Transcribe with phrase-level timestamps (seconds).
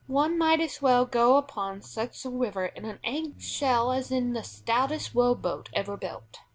[0.07, 4.33] One might as well go upon such a river in an egg shell as in
[4.33, 6.39] the stoutest row boat ever built.